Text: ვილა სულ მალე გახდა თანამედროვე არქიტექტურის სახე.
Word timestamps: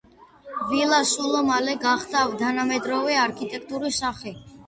ვილა 0.69 1.01
სულ 1.09 1.35
მალე 1.49 1.75
გახდა 1.83 2.23
თანამედროვე 2.41 3.21
არქიტექტურის 3.27 4.03
სახე. 4.05 4.35